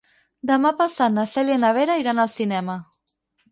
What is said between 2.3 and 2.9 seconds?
cinema.